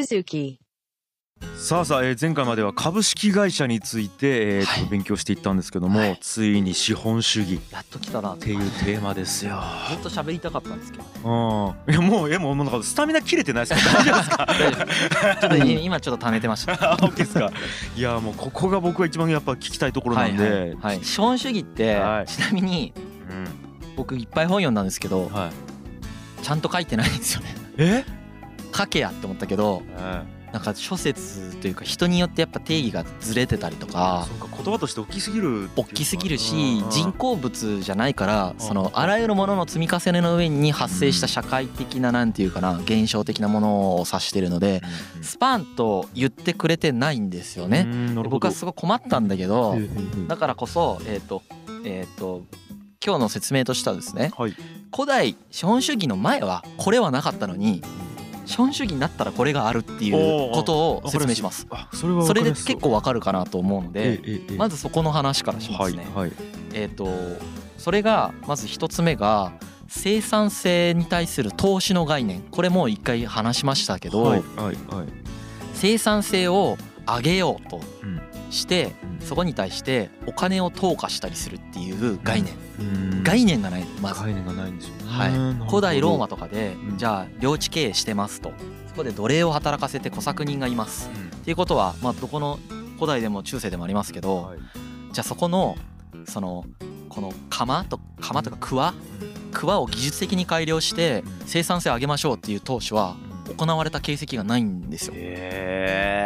[0.00, 0.56] Suzuki.
[1.56, 6.18] さあさあ、えー前回までは株式会社について、えーっとはい勉強していったんですけども、はい。
[6.20, 7.56] ついに資本主義。
[7.56, 9.60] っやっと来たなていうテーマですよ。
[9.90, 11.04] ずっと喋りたかったんですけど
[11.88, 13.90] うん、いやもういやもうなんかスタミナ切れてないですか？
[13.98, 14.46] 大丈夫ですか？
[14.46, 16.72] 大丈夫ちょっと 今ちょっと貯めてました。
[16.92, 17.50] あ OK ですか？
[17.96, 21.04] いやもうここが僕が一番やっぱ聞きたいところなんで、はいはいはい。
[21.04, 22.26] 資本主義って、はい。
[22.26, 22.92] ちなみに
[23.96, 27.54] 僕いっぱい本読んだんですけどうんはい、ちゃんと書いてないんですよね。
[27.78, 28.21] え？
[28.74, 29.82] 書けやって思ったけど
[30.52, 38.90] なんか諸説というか人によってやっぱ定義がずれてたりとかそうか言葉として大きすぎる大きすぎるし人工物じゃないからそのうん。
[38.92, 44.82] あらゆるものの積み重ねの上に発生した社会的ななんていうかな現象的なものを指してるので
[45.22, 47.86] スパンと言ってくれてないんですよね。
[48.14, 49.74] で僕はすごい困ったんだけど
[50.28, 51.42] だからこそえっと
[51.86, 52.42] えっと
[53.04, 54.54] 今日の説明としてはですねはい。
[54.94, 57.82] 古代資本主義の前はこれはなかったのに
[58.44, 61.66] 資本主義になったらこれがあるっていうことを説明します。
[61.70, 64.20] あそれはそれで結構わかるかなと思うので
[64.56, 66.06] まずずそこの話からしますね。
[66.14, 66.32] はいはい。
[66.74, 67.08] えっと
[67.78, 69.52] それがまず一つ目が
[69.88, 72.40] 生産性に対する投資の概念。
[72.50, 75.06] これもう一回話しましたけど、はいはいはい。
[75.74, 76.76] 生産性を
[77.06, 77.80] 上げようと。
[78.02, 78.20] うん
[78.52, 79.26] してうん。
[79.26, 83.22] そこに対してお金を投下したりするっていう概念、うん。
[83.24, 84.20] 概念がないまず。
[84.20, 85.02] 概念がないんですよね。
[85.06, 85.68] はい。
[85.68, 86.98] 古代ローマとかでうん。
[86.98, 88.52] じゃあ領地経営してますと。
[88.88, 91.10] そこで奴隷を働かせて小作人がいます。
[91.14, 91.28] うん。
[91.28, 92.58] っていうことはまあどこの
[92.96, 94.58] 古代でも中世でもありますけどはい。
[95.12, 95.76] じゃあそこの
[96.26, 96.64] その
[97.08, 98.94] この釜と釜とか桑？
[99.52, 101.46] 桑を技術的に改良してうん。
[101.46, 105.14] 生産性を上げましょうっていう投資はうん行われた形跡がないんですよ。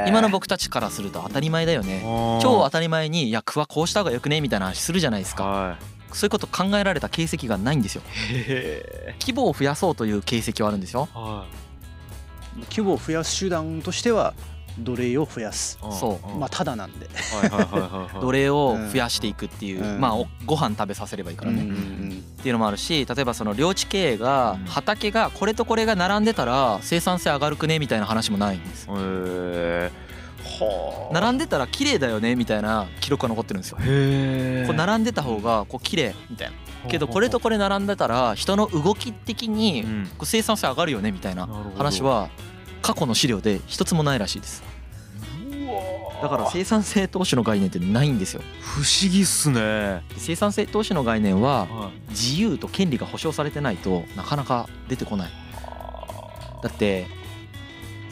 [0.09, 2.03] 今の僕たちからすると当たり前だよね。
[2.42, 5.44] 超当たり前にいや桑こうした方がよくねみたいな話するじゃないですか。
[5.44, 5.78] は
[6.12, 8.03] そういうこと考えられた形跡がないんですよ。
[9.20, 11.09] 規模を増やそうという形跡はあるんですよ。
[11.14, 11.47] ーは
[12.71, 14.34] 規模を増やす手段としては
[14.78, 15.78] 奴隷を増やす。
[15.82, 16.38] いそう。
[16.38, 17.06] まあただなんで。
[17.06, 18.20] はいはいはいはいはい。
[18.20, 20.00] 奴隷を増やしていくっていう、うん。
[20.00, 22.22] まあおご飯食べさせればいいからね、うんうっん。
[22.42, 24.65] ていうのもあるし例えばその領地経営がうん。
[24.66, 29.91] 畑がこれとこれが並んでたら生産性上がるくねみたいな話もないんですへ
[31.12, 33.78] 並んでたら綺麗だよねみたいな記録が残ってるんですよ。
[33.81, 36.54] へえこう並んでた方がこう綺麗みたいな。
[36.88, 40.06] けどこれとこれ並んでたら人の動き的にうん。
[40.19, 42.28] こう生産性上がるよねみたいな話は
[42.86, 44.62] 過去の資料で一つもないらしいです。
[46.22, 48.42] だから生産性投資の概念ってないんですよ。
[48.60, 50.02] 不思議っすね。
[50.16, 55.30] 生産性投資の概念はは自由と権利が保障されてないとなかなか出てこない。
[56.62, 57.08] だって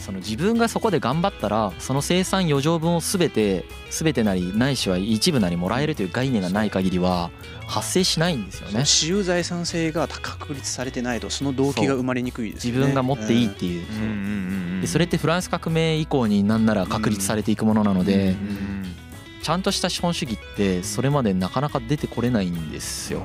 [0.05, 7.31] その自分がそこで頑張ったらその生産余剰分を全て全てなりないしは一部なりもらえるという概念がない限りは
[7.67, 8.85] 発生しないんですよね。
[8.85, 12.79] 私有財産性が確立されてないとその動機が生まれにくいですよね。
[12.81, 13.87] 自分が持っていいっていう。
[13.89, 14.81] うん。
[14.83, 18.95] でそれってフランス革命以降になんなら確立されていくものなのでうん
[19.43, 23.23] ちゃんとした資本主義ってそれまでなかなか出てこれないんですよ。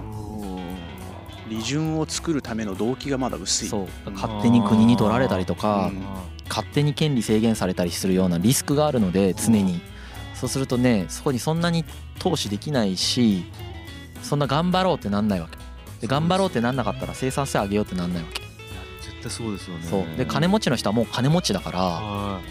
[1.50, 3.68] 利潤を作るための動機がまだ薄い。
[3.68, 4.12] そう。
[4.12, 9.82] 勝手に国に取られたりとかうん勝手に権利制限されたりするようなリスクがあるので常に。
[10.34, 11.84] そうするとねそこにそんなに
[12.18, 13.44] 投資できないし
[14.22, 15.58] そんな頑張ろうってなんないわけ。
[16.00, 18.42] で頑張ろうってなんなかったら生産性上げようってなんないわけ。
[19.02, 19.84] 絶対そうですよね。
[19.84, 20.06] そう。
[20.18, 22.42] で金持ちの人はもう金持ちだからは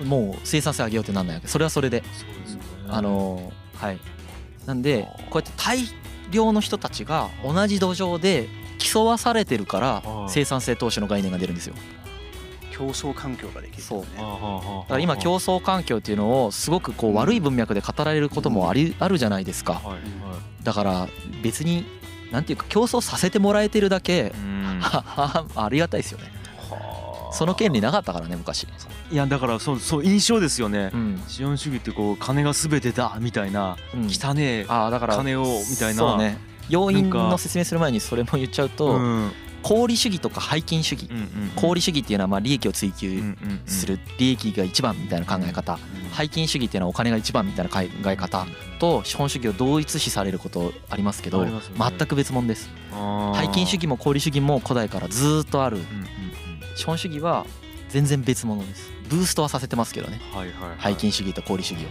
[0.00, 0.04] い。
[0.04, 1.48] もう生産性上げようってなんないわけ。
[1.48, 2.04] それはそれで。
[2.12, 2.64] そうですよね。
[2.88, 3.98] あのーはい。
[4.66, 5.78] なんでこうやって大
[6.30, 8.48] 量の人たちが同じ土壌で
[8.78, 10.30] 競わされてるからはい。
[10.30, 11.74] 生産性投資の概念が出るんですよ
[12.82, 14.00] 競争環境ができるそう。
[14.00, 19.74] ねはあはあはあだから今競争環境っていうのをすごくこう悪い文脈で語られることもありあるじゃないですか。
[19.74, 20.00] はいはい。
[20.64, 21.08] だから
[21.42, 21.84] 別に
[22.32, 24.32] なんていうか競争させてもらえてるだけ
[24.82, 26.32] ありがたいですよね。
[27.30, 28.66] その権利なかったからね昔。
[29.10, 30.90] いやだからそうそう印象ですよね。
[30.92, 35.98] うん、資本主義ってこう金が全てだみたいなうん、汚ねえああだから金をみたいな。
[35.98, 36.36] そうね。
[36.68, 39.32] 要因の説明する前にそれも言っちゃううとんうん
[39.64, 41.08] 功利主義とか背金主義
[41.56, 43.22] 功利主義っていうのはまあ利益を追求
[43.66, 47.80] する利益が一番みたいな考え方うん背金主義っていうのはお金が一番みたいな考
[48.10, 48.46] え方
[48.78, 51.38] と資本主義を同一視されることありますけど
[51.78, 52.68] 全く別物です
[53.40, 55.78] 背金主義も功利主義も古代からずっとある
[56.76, 57.46] 資本主義は
[57.88, 61.86] 全然別物ですブーストはさせてますけどねはいはいはい背金主義と功利主義を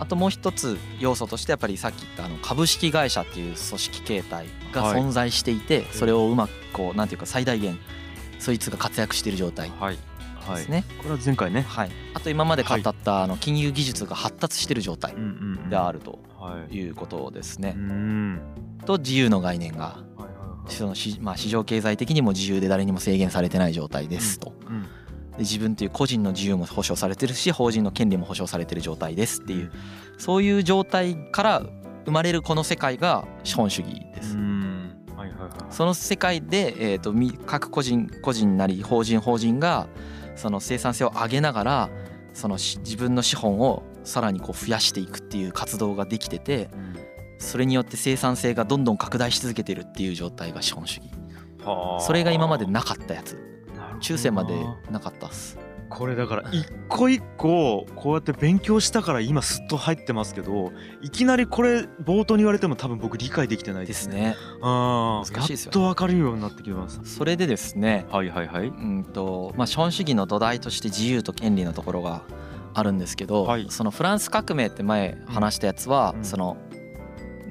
[0.00, 5.00] あともう一つ要素としてやっぱりさっき言ったあの株式会社っていう組織形態がはい。
[5.00, 7.78] 存在していてそれをうまくこうなんていうか最大限
[8.38, 10.84] そいつが活躍している状態ですね。
[10.98, 11.62] これは前回ね。
[11.62, 11.90] はい。
[12.14, 15.14] あと今まで語ったあの金融技術が発達している状態
[15.68, 16.74] であるとはい。
[16.76, 18.40] いうことですうねん。
[18.86, 19.98] と自由の概念が。
[20.68, 24.52] そのしまあ市場経済的にも自由で誰にも制限されてない状態ですと。
[24.67, 24.67] うん
[25.38, 29.72] 自分という個人の自由も保障されてるし法人の権利も保障されてる状態ですっていう
[30.18, 31.62] そういう状態から
[32.04, 34.36] 生まれるこの世界が資本主義です。
[34.36, 37.12] はいはいはい、その世界で、えーと、
[37.44, 39.88] 各個人個人なり法人法人が
[40.36, 41.90] その生産性を上げながら
[42.34, 46.70] その自分の資本をさらにこう増やしていくっていう活動ができてて、
[47.38, 51.10] それによって生産性がどんどん拡大し続けてるっていう状態が資本主義。
[52.00, 53.36] それが今までなかったやつ
[53.98, 54.54] 中世まで
[54.90, 55.58] なかったっす
[55.88, 64.36] これだから一個一個こうやって勉強したから今すっと入ってますけどいきなりこれ冒頭に言われても多分僕理解できてないですね。
[64.60, 67.00] あ難しいですよ、ね、やっと分かるようになってきます。
[67.04, 68.66] それでですねはいはいはい。
[68.66, 72.22] うんとまあ資本主義の土台として自由と権利のところが
[72.74, 76.56] あるんですけど、はい、そのフランス革命って前話したやつは、うん、その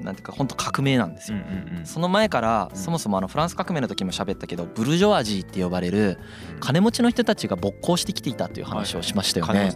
[0.02, 1.38] なんていうか本当革命なんですよ、
[1.84, 6.18] その前からそもそもあのフランス革命の時も喋ったけどブルジョワジーって呼ばれる
[6.60, 9.72] 金持ちの人たちが勃興してきていたっていう話をしましたよね。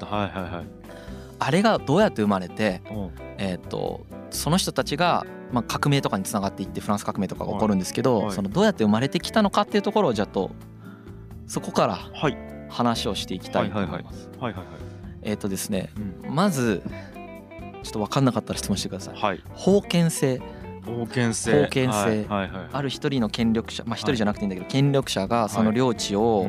[1.39, 2.83] あれがどうやって生まれて、
[3.37, 10.53] えー、とその人たちがまあ革命とかにつながっていってフランス革命とかが起こるんですけど、そのどうやって生まれてきたのかっていうところをじゃあと
[11.47, 11.99] そこから
[12.71, 14.31] 話をしていきたいと思います。
[15.23, 15.91] えっ、とですね、
[16.29, 16.83] まず
[17.83, 19.17] ちょっと分かんなかったら質問してください。
[19.17, 20.41] はい、封建制。
[20.85, 22.27] 封建制。
[22.73, 26.49] ある一人の権力者まあ一人じゃなくていいんだけど、権力者がその領地を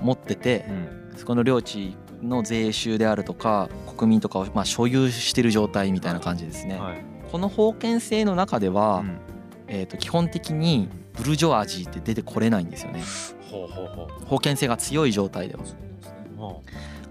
[0.00, 0.64] 持ってて、
[1.16, 6.80] そこの領地の税収であるとか国民とかをまあ所有してる状態みたいな感じですね。
[7.30, 9.04] この封建制の中では、
[9.66, 13.02] えー、と基本的にブルジョアジーって出てこれないんですよね。
[14.28, 15.62] 封建性が強い状態では。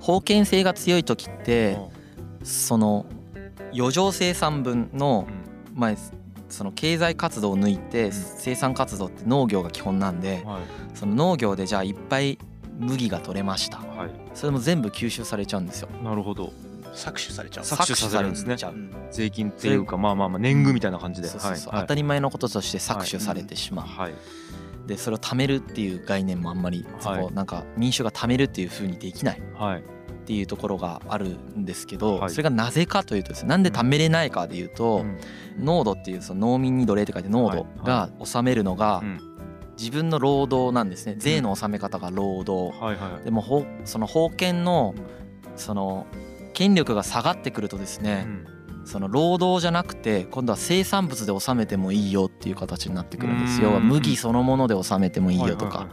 [0.04, 1.78] 封建性が強い時って
[2.44, 3.06] その
[3.78, 5.28] 余剰生産分の、
[5.76, 5.92] まあ、
[6.50, 10.44] その経済活動を抜いて生産活動って農業が基本なんで、
[10.96, 12.40] その農業でじゃあいっぱい
[12.80, 13.82] 麦が取れました、
[14.34, 15.90] それも全部吸収されちゃうんですよ。
[16.04, 16.52] なるほど。
[16.94, 17.64] 搾取されちゃう。
[17.64, 18.56] 搾取されるんですね。
[19.12, 21.30] 税金っていうかまあまあまあ年貢みたいな感じで。
[21.30, 29.42] 当たり前のこととして搾取されてしまう、でそれを貯めるっていう概念もあんまりそこなんか民衆が貯めるっていうふうにできない、
[30.28, 35.06] っていうところがあるんですけど、それがなぜかというとですねなんで貯めれないかでいうと、
[35.58, 39.02] 濃度っていうその農民に奴隷って書いて濃度が納めるのが、
[39.78, 41.16] 自分の労働なんですね。
[41.18, 42.78] 税の納め方が労働、
[43.24, 44.96] でもその封建の
[45.56, 46.08] その
[46.54, 48.28] 権力が下がってくるとですね、
[48.84, 53.62] その労働じゃなくて今度は生産物で納めてもいいよっていう形になってくるんです。
[53.62, 55.88] よ麦そのもので納めてもいいよとか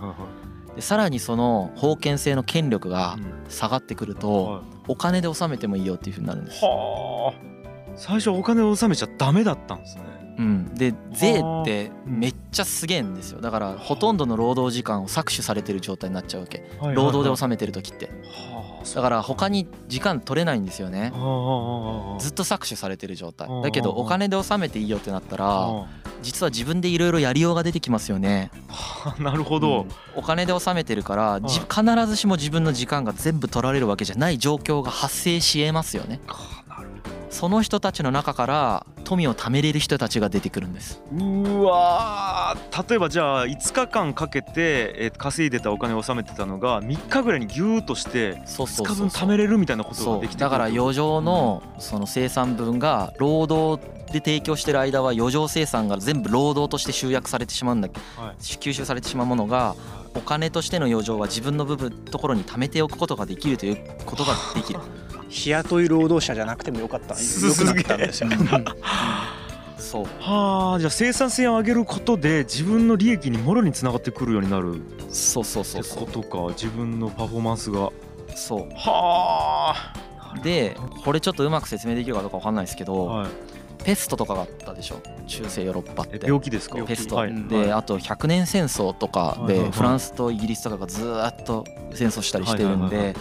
[0.76, 3.16] でさらにその封建制の権力が
[3.48, 6.64] 下がってくると、お金で納めてもいいよっていうふうになるんです。
[6.64, 10.14] はあ、最初お金を納めちゃダメだったんですね。
[10.36, 13.40] うん、で税ってめっちゃすげえんですよ。
[13.40, 16.64] だからほとんどの労働時間を搾取されてる状態になっちゃうわけ。
[16.80, 18.10] 労働で納めてる時って
[18.94, 21.10] だから他に時間取れないんですよね。
[22.20, 23.48] ずっと搾取されてる状態。
[23.62, 25.68] だけどお金で納めていいよってなったら
[26.22, 28.50] 実は自分でいろいろやりようが出てきますよね。
[29.18, 36.20] なるほど、うん、お金で納めてるから必ずしも自分の時間が全部取られるわけじゃない状況が発生しえますよね。
[37.30, 41.00] その人たちの中から富を貯めれる人たちが出てくるんです。
[41.12, 42.56] うわ
[42.88, 53.82] 例えばじゃあ5日間かけて稼いでたお金を納めてたのが3日ぐらいにギューッとして5日分貯めれるみたいなことができてだから余剰のその生産分が労働
[54.12, 59.74] で提供してる間は余剰生産が全部労働として集約されてしまうんだ、はい、吸収されてしまうものが
[60.14, 64.80] お金としての余剰は自分の部分ところに貯めておくことができるということができる。
[65.34, 67.14] 日雇い労働者じゃなくてもよかった。
[67.14, 67.20] よ
[67.52, 68.30] くなったんですよ。
[69.76, 70.04] そう。
[70.20, 74.80] はあじゃあ生産性を上げることで自分の利益にもろにつながってくるようになる。
[75.10, 76.06] そうそうそうそう。
[76.06, 76.38] ことか。
[76.54, 77.90] 自分のパフォーマンスが。
[78.36, 78.68] そう。
[78.76, 80.38] はあ。
[80.42, 83.28] でこれちょっとうまく説明できるかどうか分かんないですけど、はい、
[83.84, 85.00] ペストとかがあったでしょ？
[85.26, 86.20] 中世ヨーロッパって。
[86.24, 86.76] 病気ですか？
[86.84, 93.14] ペスト、はい、で、あと100年戦争とかでフランスとイギリスとかがずっと戦争したりしてるんで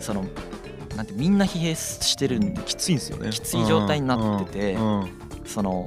[0.00, 0.24] その
[0.96, 3.30] なんてみんな疲弊してるんできついんですよね。
[3.30, 4.78] きつい状態になってて
[5.44, 5.86] その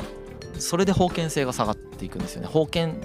[0.57, 2.49] それで封建性が下がっていくんですよね。
[2.51, 2.95] 封建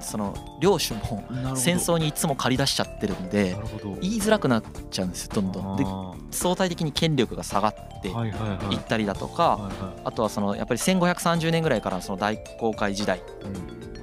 [0.00, 1.24] その領主も
[1.56, 3.56] 戦争にいつも借り出しちゃってるんで
[4.00, 5.76] 言いづらくなっちゃうんですよどんどん。
[5.76, 5.84] で
[6.30, 9.70] 相対的に権力が下がっていったりだとか
[10.04, 13.20] あとはそのやっぱり1530年ぐらいからその大航海時代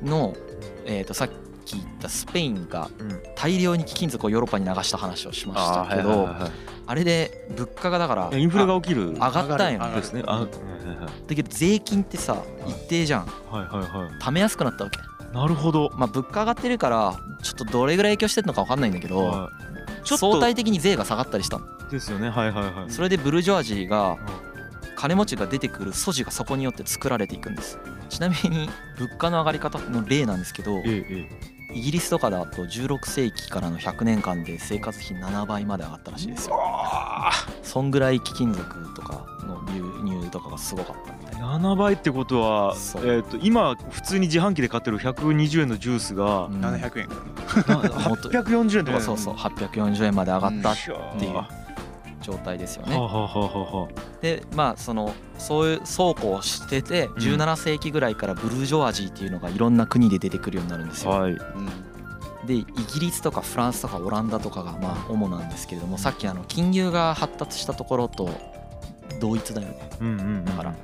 [0.04, 0.36] の
[0.86, 1.32] えとさっき
[1.76, 2.90] 言ったスペインが
[3.36, 6.30] 大量に貴金属をヨーロッパに流した話をしましたけど
[6.86, 9.12] あれで物価がだからインフレが起きる。
[9.12, 9.96] 上がったんよね。
[9.96, 10.24] ですね。
[10.24, 10.48] だ
[11.36, 13.26] けど税金ってさ一定じゃん。
[13.26, 14.10] はいはいはい。
[14.22, 15.00] 貯めやすくなったわけ。
[15.34, 15.92] なるほど。
[15.96, 19.50] まあ物価上がってるからちょっとどれぐらい影響してるのか分かんないんだけど
[20.06, 21.60] 相対的に税が下がったりした
[21.92, 22.30] ですよね。
[22.30, 22.92] はいはいはい。
[22.92, 24.18] それでブルジョワジーが
[24.96, 27.78] 金持ちが出てくる素地がそこによって作られていくんです。
[28.10, 30.82] ちなみに物価の上がり方の例なんですけど、
[31.78, 36.60] イギリスとかだと16世紀からの100年間で生活費7倍まで上がったらしいですよ。
[37.62, 41.58] そんぐらい貴金属とかの流入とかがすごかったみたいな。
[41.60, 47.08] 7倍ってことは、えー、と今普通に自販機で買ってる120円のジュースが700円。
[47.08, 49.00] 840円とか。
[49.00, 50.76] そうそう840円まで上がったっ
[51.18, 51.67] ていう
[52.22, 52.98] 状態ですよね。
[54.22, 61.12] でまあそのそういう倉庫をしてて17世紀ぐらいからブルージョワジーっていうのがいろんな国で出てくるようになるんですよ。
[61.12, 61.38] はい、
[62.46, 68.30] でイギリスとかフランスとかオランダとかがまあ主なんですけれどもさっきあの金融が発達したところと
[69.20, 70.44] 同一だよね。
[70.46, 70.76] だから。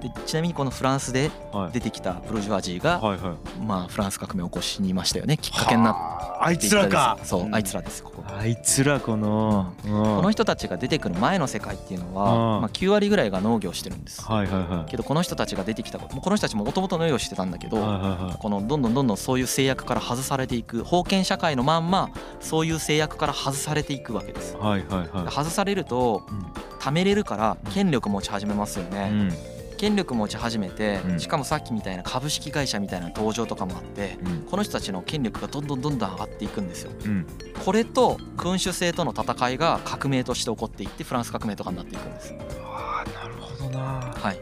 [0.00, 1.30] でちなみにこのフランスで
[1.72, 3.28] 出てきたブルジョワジーが、はいはい。
[3.30, 5.36] はい、まあ、フランス革命を起こしにいましたよね。
[5.36, 6.00] きっかけになって
[6.40, 6.52] あ。
[6.52, 7.18] いつらか。
[7.24, 8.16] そう、あいつらですここ。
[8.28, 26.22] あいつらこの、うん、この人たちが出てくる前の世界っていうのは、まあ、9割ぐらいが農業してるんです、はいはいはい、けどこの人たちが出てきたことこの人たちももともと農業してたんだけど、はいはいはい、このどんどんどんどんそういう制約から外されていく封建社会のまんまそういう制約から外されていくわけです、はいはいはい、外されると、
[26.86, 34.16] 貯めれるから権力持ち始めますよね、うん権力持ち始めて、しかもさっきみたいな株式会社みたいな登場とかもあって、
[34.50, 36.92] この人たちの権力がどんどんどんどん上がっていくんですよ。
[37.62, 42.34] これと君主制との戦いが革命として起こっていってフランス革命とかになっていくんです。
[42.62, 44.14] あなるほどな。
[44.16, 44.40] はい。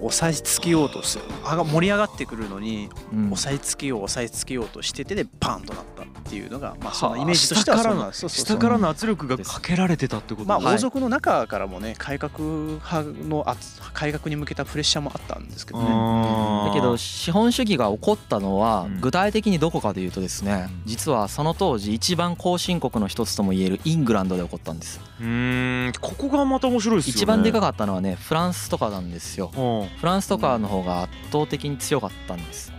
[0.00, 2.88] 押さえつけようとする盛り上がってくるのに、
[3.30, 6.01] 押さえつけよう押さえつけようとしててでパンとなった
[6.32, 13.44] っていうのが、まあ、そのイメージとしてはそうなんです下からの圧力がかけられてたってことまあ王族の中からもね改革派の
[13.92, 16.68] 改革に向けたプレッシャーもあったんですけどね。
[16.68, 25.00] だけど資本主義が起こったのは具体的にどこかでいうとですね実はその当時一番後進国の一つともいえるイングランドで起こったんです。
[25.20, 27.16] うんここがまた面白いですよね。
[27.18, 29.52] 一番でかかったのはねフランスとかなんですよ。
[30.00, 32.72] フランスとかの方が圧倒的に強かったんです、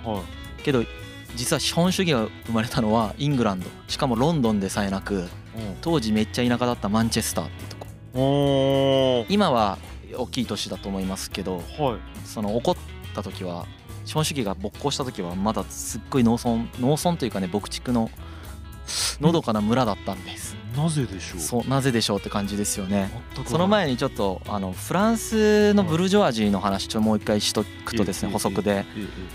[0.64, 0.84] けど
[1.36, 3.70] 実は資本主義が生まれたのはイングランド。
[3.88, 5.28] しかもロンドンでさえなく
[5.82, 7.78] 当時めっちゃ田舎だったマンチェスターってと
[8.14, 9.26] こ。
[9.30, 9.78] 今は
[10.16, 12.76] 大きい都市だと思いますけど、はい、その起こっ
[13.16, 13.66] た時は
[14.06, 18.12] 資本主義が勃興した時はまだすっごい農村農村というかね牧畜の
[19.22, 20.53] のどかな村だったんです。
[20.76, 21.40] なぜでしょう？
[21.40, 23.12] そうなぜでしょうって感じですよね。
[23.46, 28.86] その前にちょっとあのフランスのブルジョワジーの話ちょもう一回しとくとですね補足で。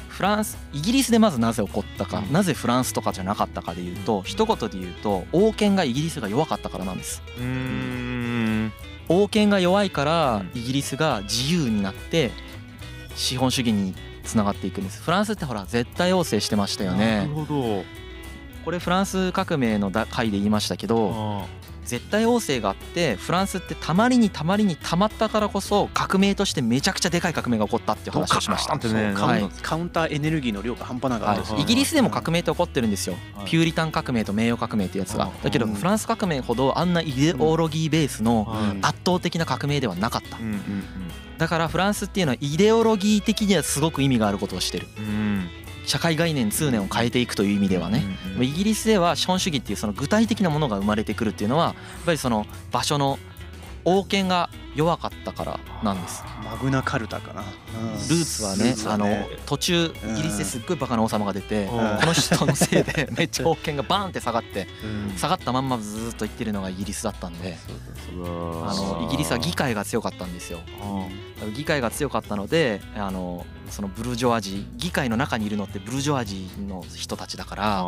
[0.09, 2.23] フランスイギリスでまずなぜ起こったか。
[2.33, 7.23] なぜフランスとかじゃなかったかでいうと一言で言うと王権がイギリスが弱かったからなんです。
[9.09, 12.30] 王権が弱いからイギリスが自由になって
[13.14, 15.02] 資本主義につながっていくんです。
[15.02, 17.21] フランスってほら絶対王政してましたよね。
[17.21, 17.85] なるほど
[18.69, 21.47] これフランス革命の回で言いましたけど
[21.87, 35.31] 絶対王政があってフランスってたまりにたまりにたまったからこそ革命としてめちゃくちゃでかい革命が起こったっていう話をしました、ねはい、カウンターエネルギーの量が半端なかった、はい、イギリスでも革命って起こってるんですよ、はい、ピューリタン革命と名誉革命ってやつが。
[35.43, 40.37] だけどフランス革命ほどあんなイデオロギーベースの圧倒的な革命ではなかった、
[41.39, 45.38] だからフランスっていうのはイデオロギー的にはすごく意味があることをしてる、うん
[45.88, 48.04] 社会概念通念を変えていくという意味ではね、
[48.38, 53.18] イギリスでは資本主義っていうその具体的なものが生まれてくるっていうのはやっぱりその場所の
[53.87, 56.23] 王権が弱かったからなんです。
[56.45, 57.43] マグナカルタかな。
[57.43, 61.73] ルーツはね、あの途中イギリスですっごいバカな王様が出て、こ
[62.07, 64.69] の人のせいで めっちゃ王権がバーンって下がって、
[65.17, 67.59] 下がったまんまずっと言ってるのがイギリスだったんで、
[68.13, 70.61] あのイギリスは議会が強かったんですよ。
[71.57, 77.79] 議会が強かったので、あのそのブルジョワジー議会の中にいるのってブルジョワジーの人たちだから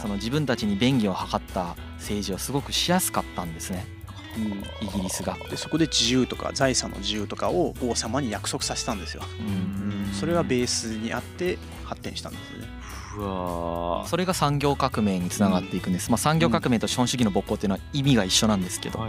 [0.00, 3.99] その自分たちに便宜を図った政治をすごくしやすかったんですね。
[4.36, 12.80] うん、イギリスがでそこで自由とか財産の自由とかを王様に約束させたんですよ、うん、それがベースにあって発展したんですね。
[13.18, 19.00] うわそれが産業革命につながっていくんです、うん、まあ、産業革命と資本主義の勃興っていうのは意味が一緒なんですけど、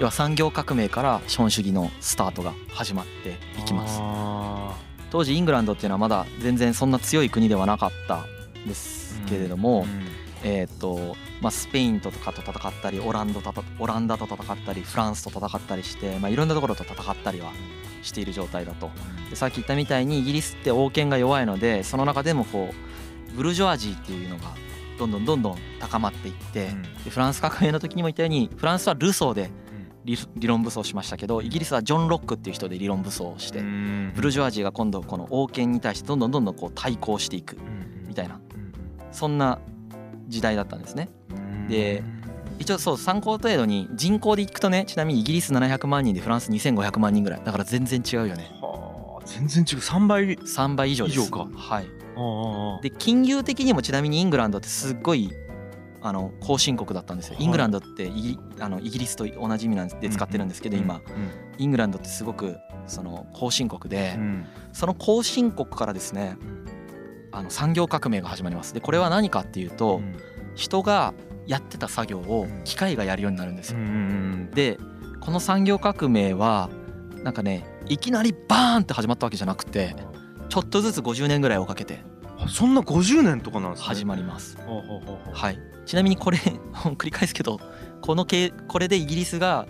[0.00, 4.00] 要は産業革命から資本主義のスタートが始まっていきます。
[5.12, 8.24] 当時イングランドっていうのはまだ全然そんな強い国ではなかった
[8.58, 10.06] んですけれども、うんうん、
[10.48, 17.50] えーとまあ、スペインとかと戦ったりオランダとオランダと戦ったりフランスと戦ったりして、まあ、いろんなところと戦ったりは
[18.02, 18.90] している状態だと。
[19.28, 22.70] でさっき言ったみたいにイギリスって王権が弱いのでその中でもこ
[23.32, 24.54] うブルジョワジーっていうのが
[25.00, 26.70] どんどんどんどん高まっていって、
[27.04, 29.50] でフランス革命の時にも言ったようにフランスはルソーで
[30.04, 33.60] 理論武装しましたけどイギリスはジョン・ロックっていう人で理論武装をして
[34.14, 37.58] ブルジョワジーが今度この王権に対してどんどんどんどんこう対抗していく
[38.06, 38.40] みたいな。
[39.10, 39.58] そんな
[40.28, 41.08] 時代だったんですね。
[41.68, 42.02] で
[42.58, 47.42] 一応そう参考程度に人口でいくとねちなみにイギリス700万人でフランス2500万人ぐらい。
[47.44, 48.50] だから全然違うよね。
[48.60, 49.78] はあ全然違う。
[49.78, 51.20] 3倍？3倍以上です。
[51.20, 51.48] 以上か。
[51.54, 51.86] はい。
[52.82, 55.30] で金融的にもちなみにイングランドってすっごい
[56.00, 57.44] あの後進国だったんですよ、はい。
[57.44, 61.02] イングランドってイギあのイギリスと同じ意味なんで使ってるんですけど、今。
[61.58, 62.56] イングランドってすごく
[62.86, 64.46] その後進国で、うん。
[64.72, 66.36] その後進国からですね
[67.36, 68.72] あの産業革命が始まります。
[68.72, 70.16] でこれは何かっていうと、うん。
[70.56, 71.14] 人が
[71.46, 73.78] やってた作業を機械がやるようになるんですよ。
[73.78, 74.78] うんで
[75.20, 76.70] この産業革命は
[77.22, 79.94] なんかねいきなりバーンって始まったわけじゃなくて
[80.48, 82.00] ちょっとずつ50年ぐらいをかけて
[82.38, 83.86] あそんな50年とかなんですね。
[83.86, 84.58] 始まります。
[85.32, 86.38] はい、ちなみにこれ
[86.96, 87.60] 繰り返すけど
[88.00, 89.66] このけこれでイギリスが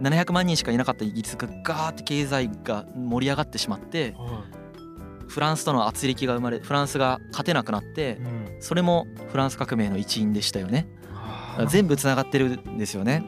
[0.00, 4.44] 700万人しかいなかったイギリスがガーって経済が盛り上がってしまっては
[5.28, 8.56] フランスとの圧力が生まれフランスが勝てなくなっていうん。
[8.60, 10.88] それもフランス革命の一因でしたよね。
[11.12, 11.66] はあ。
[11.66, 13.24] 全部つながってるんですよね。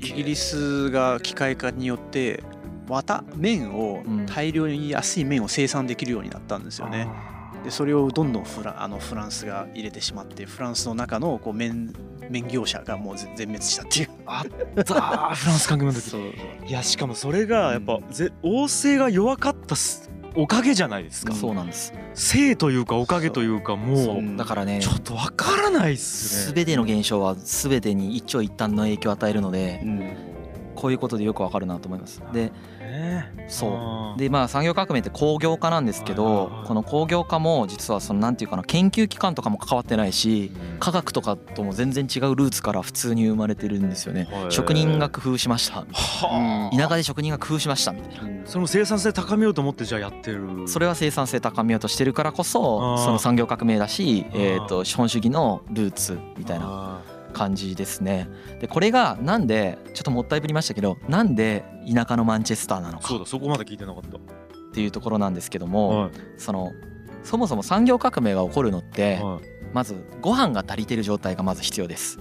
[0.00, 2.42] イギリスが機械化によって
[2.88, 4.26] 綿麺をうん。
[4.26, 7.08] 大量に安い麺を生産できるようになったんですよね。
[7.64, 11.92] でそれをどんどんフラあのフランスが入れてしまってフランスの中のこう麺
[12.28, 14.08] 麺業者がもう全全滅したっていう。
[14.26, 15.34] あったー。
[15.34, 16.00] フランス革命の時。
[16.10, 16.22] そう
[16.66, 21.34] いやしかもそれがやっぱぜ王政が弱かったすおかげじゃないですか。
[21.34, 21.92] そうなんです。
[22.14, 24.36] 性というかおかげというかもそうう。
[24.36, 26.54] だからねちょっとわからないっすね。
[26.54, 30.16] 全ての現象は全てに一長一短の影響を与えるのでうん
[30.82, 32.20] こういうことでよくわかるなと思います。
[32.32, 33.32] でね。
[33.46, 34.18] そう。
[34.18, 40.78] でまあ産業革命って工業化なんですけどこの工業化も実はそのなんていうかな研究機関とかも関わってないしうん。
[40.80, 44.28] 科学とかとも全然違うルーツから普通に生まれてるんですよね。
[44.32, 45.84] はい職人が工夫しました。
[45.92, 46.76] はあ。
[46.76, 48.44] 田舎で職人が工夫しましたみたいな。
[48.44, 50.66] それも生産性高めようと思ってじゃあやってる。
[50.66, 56.66] それは生産性高めようとしてるからこそその産業革命だしえーと資本主義のルーツみたいな。
[56.66, 57.00] な
[57.32, 58.28] 感じですね。
[58.60, 63.08] でこれがなんでちょっともったいぶりましたけどなんで田舎のマンチェスターなのか。
[63.08, 64.02] そうだそこまで聞いてなかっ
[64.72, 66.10] っていうところなんですけどたもはい。
[66.38, 66.72] その
[67.24, 69.52] そもそも産業革命が起こるのってはい。
[69.72, 72.18] まずご飯が足りてる状態がまず必要です。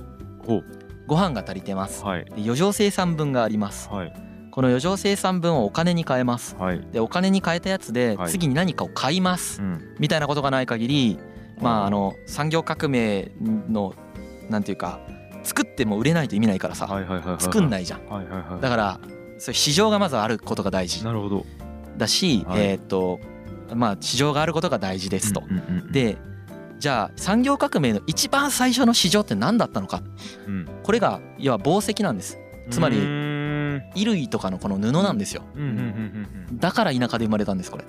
[1.08, 2.04] ご飯が足りてます。
[2.04, 2.26] はい。
[2.26, 3.90] で余剰生産分があります。
[3.90, 4.14] はい。
[4.52, 6.56] この余剰生産分をお金に変えます。
[6.58, 6.88] はい。
[6.92, 8.30] でお金に変えたやつではい。
[8.30, 9.62] 次に何かを買います。
[9.62, 9.96] うん。
[10.00, 11.20] みたいなことがない限り
[11.60, 13.94] まああの産業革命の
[14.52, 15.00] なんていうか
[15.44, 16.88] 作っても売れないと意味ないからさ
[17.40, 18.62] 作んないじゃん。
[18.62, 19.00] だから
[19.40, 21.46] そういう市場がまずあることが大事なるほど。
[21.98, 22.62] だしはい。
[22.62, 23.20] えーっと
[23.74, 25.42] まあ市場があることが大事ですと。
[25.50, 26.18] うんうんうんで
[26.78, 30.02] じゃあ産業革命の一番最初の市場って何だったのか。
[30.48, 30.68] うん。
[30.82, 32.40] これが要は紡績なんです。
[32.72, 35.44] つまり衣類とかのこの布なんですよ。
[36.54, 37.86] だから田舎で生まれたんですこれ。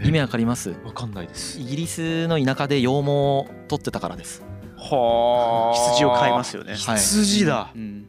[0.00, 0.06] え？
[0.06, 0.70] 意味わかります？
[0.70, 1.58] うんわかんないです。
[1.58, 4.42] イギリスの田舎で羊毛を取ってたからです。
[4.42, 4.46] は
[4.78, 6.74] 羊を飼いますよね。
[6.74, 6.96] はい。
[6.96, 7.70] 羊だ。
[7.74, 8.08] うん。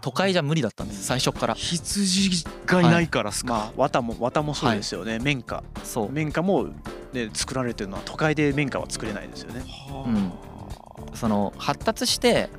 [0.00, 1.54] 都会じゃ無理だったんです最初から。
[1.54, 3.52] 羊がいないからっすか。
[3.52, 5.18] まあ綿も綿もそうですよね。
[5.18, 5.64] 綿花。
[5.82, 6.12] そう。
[6.12, 6.68] 綿花も
[7.12, 9.64] ね作られてるのは都会で綿花は作れないですよね。
[10.06, 10.32] うん。
[11.14, 12.50] その発達して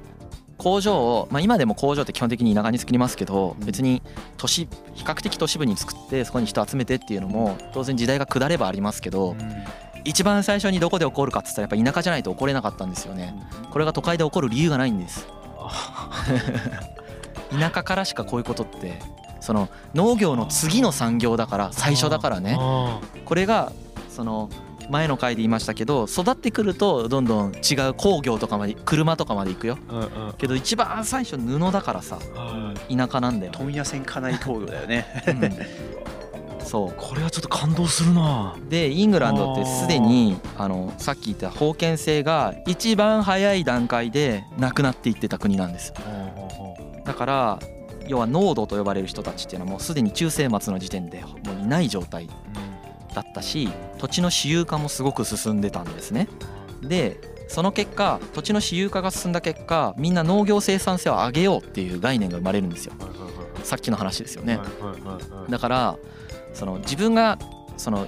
[0.58, 3.66] 工場を、まあ、今でも工場って基本的に田舎に作りますけどうん。
[3.66, 4.02] 別に
[4.36, 9.36] 都市比較的都市部に作ってそこに人集めてっていうのも当然時代が下ればありますけど
[10.08, 13.36] 一番最初にどこで起こるかっつったらやっぱ田舎じゃないと起これなかったんですよね。
[13.72, 15.28] これが都会で起こる理由がないんです。
[17.52, 19.00] 田舎からしかこういうことって
[19.42, 22.56] その農業の次の産業だから最初だからね。
[22.58, 23.74] あこれが
[24.10, 24.50] その
[24.90, 29.78] 前の回で言いましたけど育ってくるとどんどん違う工業とかまで車とかまで行くよ。
[29.90, 30.34] ーうんうん。
[30.38, 32.96] けど一番最初布だからさはい。
[32.96, 35.06] 田舎なんだよ、問屋線家内工業だよね。
[35.28, 35.42] うん
[36.68, 38.58] そこれはちょっと感動するな。
[38.58, 45.94] うでイングランドってすでにあのさっき言った封建制が一番早い段階でなくなっていってた国なんです
[47.06, 47.60] だから
[48.08, 52.28] 要は農奴と呼ばれる人たちっていうのはもうすでに中世末の時点でもういない状態
[53.14, 56.28] だったし土地の私有化もすごく進んでたんですね。
[56.82, 62.94] でその結果土地の私有化が進んだ結果みんな農業生産性を上げようっていう概念が生まれるんですよ。
[63.64, 64.60] さっきの話ですよね。
[65.50, 65.98] だから
[66.58, 67.38] その自分が
[67.78, 68.08] その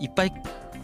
[0.00, 0.32] いっぱい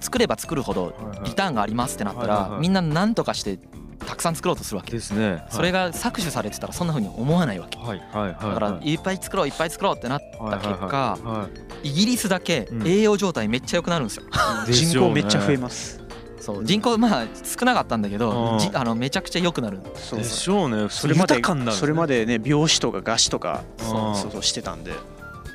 [0.01, 0.95] 作れば作るほど
[1.25, 2.51] リターンがありますってなったはいはいはい。
[2.53, 3.59] らみんな何とかして
[4.07, 4.91] たくさん作ろうとするわけ。
[4.91, 5.45] ですね。
[5.49, 7.79] それが搾取されてたらそんな風に思わないわけ。
[7.79, 10.21] はいはいはいだからいっぱい作ろういっぱい作ろうってなっ
[10.51, 11.49] た結果は
[11.85, 12.89] いイギリスだけうん。
[12.89, 14.25] 栄養状態めっちゃ良くなるんですよ。
[14.67, 16.01] 人口めっちゃ増えます。
[16.41, 16.65] そう。
[16.65, 18.19] 人口まあ少なかったんだけうん。
[18.19, 19.81] どじあのめちゃくちゃ良くなる。
[19.81, 20.25] でそうそう。
[20.25, 20.89] しょうね。
[20.89, 21.81] それまで豊かになるんですね。
[21.81, 24.93] それまでね病死とか餓死とかそうそうそうしてたんで。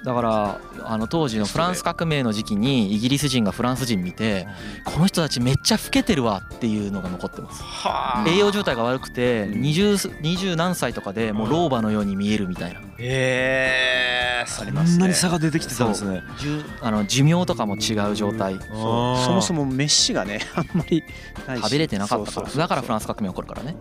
[0.04, 4.48] だからあの当時のフランス革命の時期にイギリス人がフランス人見て
[4.86, 7.64] この人たちめっちゃ老けてるわっていうのが残ってます。
[8.28, 12.80] 栄養状態が悪くて 20, 20何歳とかでもう老婆のように見えるみたいな。
[12.80, 16.24] へえそんなに差が出てきてたんですね。
[16.82, 18.60] あの寿命とかも違う状態。
[18.72, 21.04] そそもそも飯がね あんまり
[21.58, 22.50] 食べれてなかったから。
[22.50, 23.76] だからフランス革命起こるからね。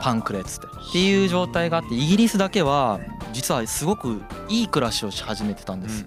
[0.00, 0.66] パンくれっつって。
[0.66, 3.00] っていう状態があってイギリスだけは
[3.32, 6.06] 実はすごくいい暮らしをし始めてたんです、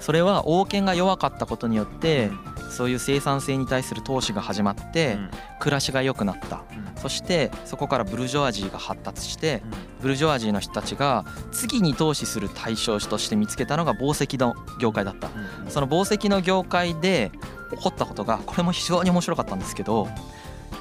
[0.00, 2.30] それは王権が弱かったことによって
[2.70, 5.18] そういう生産性に対する投資が始まって
[5.60, 6.62] 暮らしが良くなった、
[6.96, 9.62] そしてそこからブルジョワジーが発達して
[10.00, 15.30] ブルジョワジーの人たちが次に投資する対象として見つけたのが宝石の業界だった、
[15.68, 17.30] その宝石の業界で
[17.70, 20.08] 起こったことがこれも非常に面白かったんですけど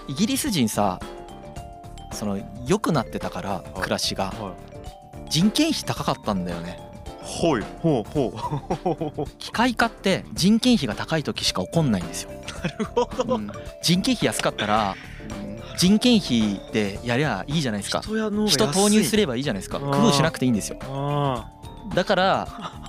[0.08, 1.00] イギリス人さ
[2.12, 4.34] その良くなってたから暮らしが
[5.30, 6.78] 人件費高かったんだよね
[7.24, 7.64] ほい。
[7.82, 9.26] ほうほう。
[9.40, 12.32] 機械化って人件費が高い時しか起こんないんですよ。
[12.64, 14.96] なるほど、うん、人件費安かったら
[15.78, 18.02] 人件費でやりゃいいじゃないですか。
[18.02, 19.80] 人投入すればいいじゃないですか。
[19.80, 20.78] 工夫しなくていいんですよ。
[21.96, 22.48] だから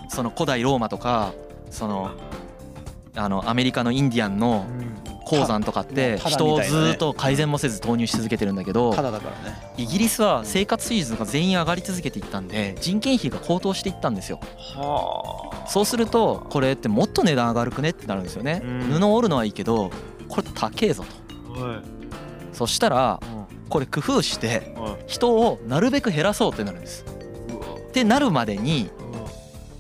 [0.09, 1.33] その古代ローマとか
[1.71, 2.11] その
[3.17, 4.67] あのアメリカのインディアンの
[5.27, 8.95] 鉱山とかって人をずっと改善もせず投入し続けてるんだけど
[9.77, 14.41] イギリスは生活水準が全員上がり続けていったんで人件費が高騰していったんですよ。
[15.67, 18.63] そうするとこれってもっと値段上がるくねってなるんですよね。
[18.91, 19.91] 布を織るのはいいけど
[20.29, 21.09] これ高えぞと。
[22.53, 23.21] そしたら
[23.69, 24.75] これ工夫して
[25.07, 27.05] 人をなるべく減らそうってなるんです。
[27.89, 28.91] ってなるまでに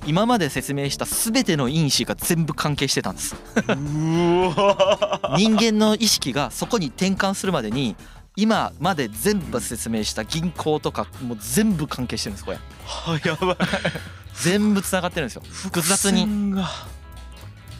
[0.06, 3.36] 今まで説明した全ての因子が全部関係してたんです。
[5.36, 7.96] 人間の意識がそこに転換するまでに
[8.36, 12.58] 今まで全部説明した銀行とかもう全部関係してるんですこれ。
[13.24, 13.56] やばい
[14.34, 15.42] 全部つながってるんですよ。
[15.46, 16.26] 複雑に。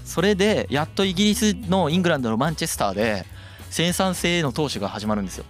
[0.04, 3.26] それでやっとイギリスのイングランドのマンチェスターで
[3.70, 5.44] 生産性への投資が始まるんですよ。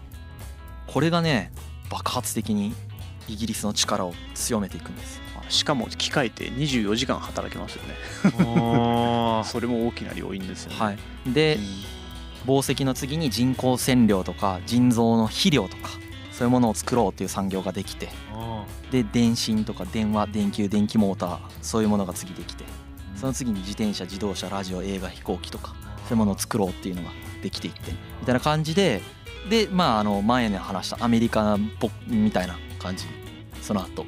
[0.87, 1.53] これがね
[1.91, 2.75] 爆発的に
[3.29, 7.95] イギリスの力を強めていくんですしかも機械って24時間働けますよね。
[9.45, 11.59] それも大きな要因ですよね、はい、で、
[12.45, 15.91] 宝石の次に人工染料とか腎臓の肥料とか
[16.31, 18.09] そういうものを作ろうっていう産業ができて
[18.91, 22.65] で電信とか電話電球電気モーターそういうものが次できて
[23.17, 25.75] その次に自転車自動車ラジオ映画飛行機とか
[26.09, 27.11] そういうものを作ろうっていうのが
[27.43, 29.01] できていってみたいな感じで
[29.49, 31.59] でまああの前に話したアメリカ
[32.07, 33.07] みたいな感じ。
[33.63, 34.05] その後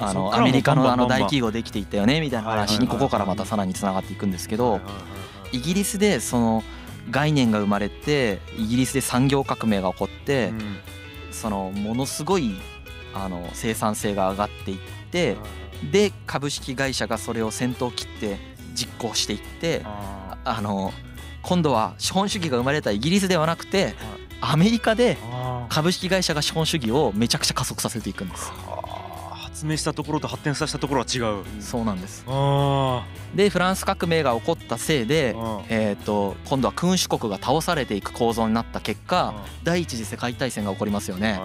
[0.00, 4.80] あのアメリカのあの大企業できていったよねみたいな話にここからまたさらにつながっていくんですけど
[5.52, 6.62] イギリスでその
[7.10, 10.52] 概念が生まれてイギリスで産業革命が起こって
[11.30, 12.56] そのものすごい
[13.14, 14.78] あの生産性が上がっていっ
[15.10, 15.36] て
[15.90, 18.38] で株式会社がそれを先頭切って
[18.74, 20.92] 実行していってあの
[21.42, 23.94] 今度は資本主義が生まれたイギリスではなくて
[24.40, 25.18] アメリカで
[25.68, 28.52] 株式会社が資本主義をめちゃくちゃ加速させていくんです。
[29.60, 31.44] 発明したところと発展させたところは違う。
[31.60, 32.24] そうなんです。
[33.34, 35.36] でフランス革命が起こったせいで、
[35.68, 41.38] えー、と今度は君主国が倒されていく構造になった結果第一次世界大戦が起こりますよね。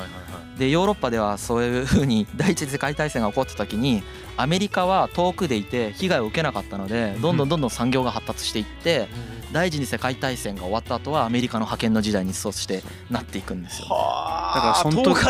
[0.57, 4.01] でヨーロッパではそういうふうに第一次世界大戦が起こった時に
[4.37, 9.09] アメリカは遠くでいて被害を受けなかったのでどんどんどんどん産業が発達していって
[9.51, 15.23] 第一次世界大戦が終わった後はアメリカの覇権の時代にそしてなっていくんですよ、だからその時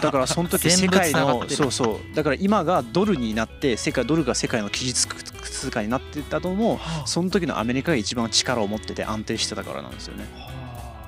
[0.00, 10.24] だからその時世界の そうそうだから今がドルになって世界ドルが世界の基実通貨になってたのもその時のアメリカが一番力を持ってて安定してたからなんですよね。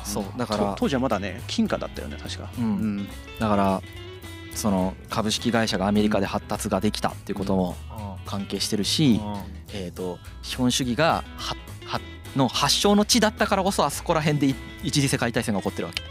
[0.04, 3.08] そうだから当時はまだね金貨だったよね確か、うん、うん、
[3.40, 3.82] だから
[4.54, 7.74] その株式会社がアメリカで発達ができたっていうことも
[8.24, 9.20] 関係してるし、
[9.72, 11.24] えー、と資本主義が
[12.36, 16.02] の発祥の地だったからこそあそこら辺で一次世界大戦が起こってるわけ。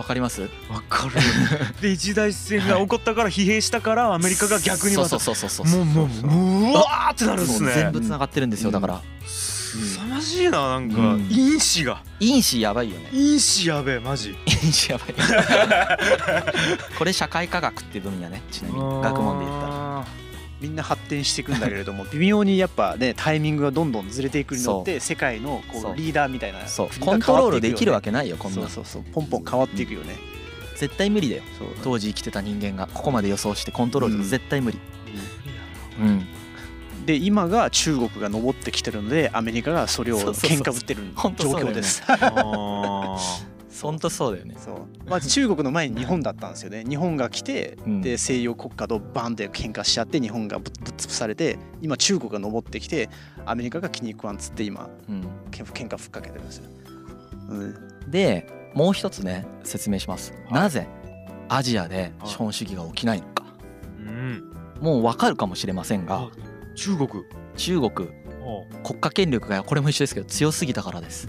[0.00, 0.42] わかります？
[0.70, 1.14] わかる
[1.82, 7.72] で一次大戦が起こったから疲弊したからアメリカが逆にまたそうそうそうそうもうもううわーってなるんですね。
[7.74, 10.96] 全部つながってるんですよだから、凄まじいななんか、
[11.28, 12.02] 因子が。
[12.18, 13.08] 因子やばいよね。
[13.12, 14.34] 因子やべえマジ。
[14.46, 15.14] 因子やばい
[16.98, 18.80] これ社会科学っていう分野ねちなみに。
[19.02, 19.79] 学問で言ったら
[20.60, 26.88] みんな発展していくんだけれども 微妙にやっぱねタイミングがどんどんずれていくによって世界のこうリーダーみたいなそう。
[27.00, 28.62] コントロールできるわけないよこんな。
[28.62, 29.02] そうそうそう。
[29.12, 30.16] ポンポン変わっていくよね、
[30.76, 31.42] 絶対無理だよ。
[31.82, 32.86] 当時生きてた人間が。
[32.86, 34.78] ここまで予想してコントロール絶対無理。
[35.98, 36.26] うん、うん。
[37.06, 41.02] で今が中国が上ってきてるのでアメリカがそれを喧嘩売ってる
[41.36, 42.02] 状況です。
[43.82, 44.56] 本当そうだよね。
[44.58, 45.08] そう。
[45.08, 46.84] まあ中国の前に日本だったんですよね。
[46.88, 53.08] 日本が来て、うん、で西洋国家とバンって喧嘩しちゃって日本がぶっ潰されて今中国が登ってきて
[53.46, 56.64] アメリカが気に食わんっつって今、うん、喧嘩ふっかけてるんですよ、
[57.48, 60.88] うん、でもう一つね説明します、はい、なぜ
[61.48, 63.44] アジアで資本主義が起きないのか、
[63.98, 66.28] うん、もうわかるかもしれませんが
[66.76, 67.08] 中国。
[67.56, 68.08] 中国。
[68.82, 71.28] 国家権力がこれも一緒ですけど強すぎたからです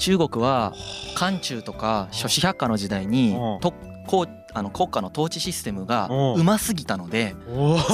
[0.00, 0.72] 中国は
[1.14, 3.74] 漢中とか諸子百科の時代にと
[4.06, 7.36] こうあの国家の統治システムがうますぎたので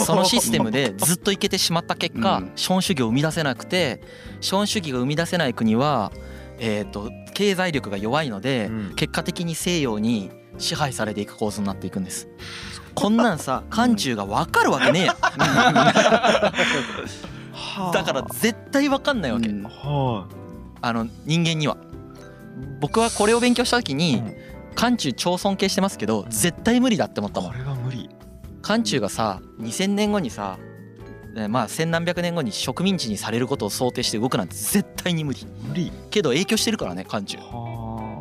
[0.06, 4.00] そのシステムでずっといけてしまった結果資本主義を生み出せなくて
[4.40, 6.12] 資本主義が生み出せない国は
[6.58, 12.28] えと経済力が弱いので結果的に西洋に支配されていく構図になっていくんです。
[12.94, 15.16] こんなんさ漢中が分かるわけねえや
[17.92, 19.50] だから絶対分かんないわけ、
[20.80, 21.76] あの人間には
[22.80, 24.22] 僕はこれを勉強した時に
[24.74, 27.52] 漢中超尊敬してますけど絶対無理だって思ったもん。
[27.52, 28.10] これは無理。
[28.62, 30.58] 漢中がさ2000年後にさ
[31.48, 35.46] まあ千何百年後に植民地にされることを想定して動くなんて絶対に無理。
[35.68, 35.92] 無理。
[36.10, 37.38] けど影響してるからね漢中。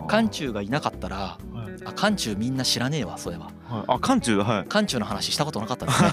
[0.07, 4.67] 漢中がいなかったら、はい、あ漢中みんな知らねえわそういえば、はい、あ漢中はい。
[4.67, 6.09] 漢中の話したことなかったですね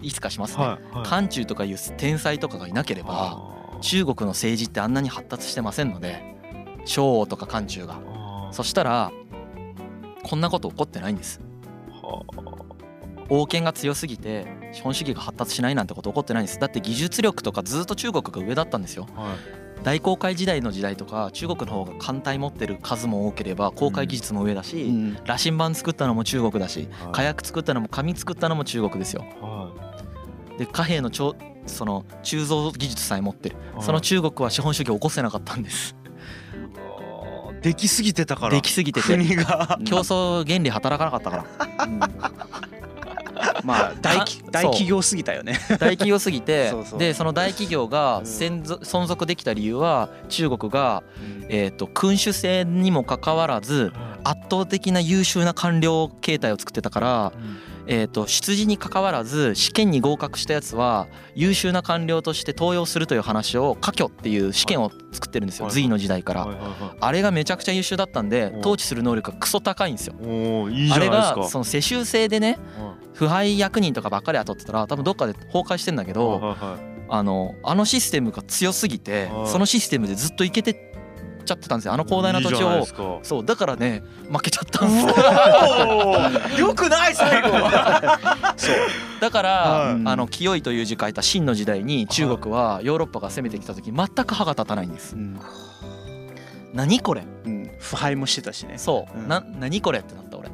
[0.00, 3.38] いつかしますね、はいはい、漢中とかいう天才とかがいなければ
[3.80, 6.37] 中国の政治ってあんなに発達してませんので
[6.88, 8.00] 昭王とか漢中が。
[8.50, 9.12] そしたら
[10.24, 11.40] こんなこと起こってないんです。
[13.30, 16.58] 王権が強すぎて資本主義が発達しないなんてこと起こってないんです。
[16.58, 29.74] だって技術力とかずっと中国が上だったんですよ、はい、大航海時代の時代とか中国の方が艦隊持ってる数も多ければ航海技術も上だし、うん、羅針盤作ったのも中国だし、はい、火薬作ったのも紙作ったのも中国ですよ、は
[30.56, 31.34] い、で貨幣のそ
[31.84, 35.94] の鋳造技術さえ持ってる、その中国は資本主義を起こせなかったんです
[37.62, 38.54] できすぎてたから。
[38.54, 39.06] できすぎてて。
[39.06, 39.78] 国が。
[39.84, 41.36] 競争原理働かなかったか
[41.78, 41.98] ら、うん、
[43.64, 44.18] まあ大
[44.50, 45.58] 大企業すぎたよね。
[45.78, 51.02] 大企業すぎてでその大企業が存続できた理由は中国が、
[51.48, 53.92] えー、と君主制にもかかわらず
[54.24, 57.32] 圧倒的な優秀な官僚形態を作ってたから、
[57.90, 66.48] えー、と出自にかかわらず試験に合格したやつは優秀な官僚として登用するという話を科挙っていう試験を作ってるんですよ隋の時代から。
[67.00, 70.14] あれがめちゃくちゃ優秀だったんで統治する能力がクソ高いんですよ。
[70.20, 72.58] あれがその世襲制でね
[73.14, 76.56] 腐敗役人とかばっかり雇ってたら多分どっかで崩壊してんだけど
[77.08, 80.87] あのあのシステムが強すぎてそのシステムでずっといけて
[81.48, 81.92] ちゃってたんですよ。
[81.92, 82.86] あの広大な土地を。
[83.22, 86.60] そうだからね負けちゃったんです。
[86.60, 87.48] よくない最後。
[88.56, 88.76] そう。
[89.20, 95.40] だから、はい、あの清いという字書いた秦の時代に中国はヨーロッパが攻めてきた時全く歯が立たないんです、うん、
[96.72, 98.74] 何これ、うん、腐敗もしてたしね。
[98.78, 100.50] そう、うん、な何これってなった俺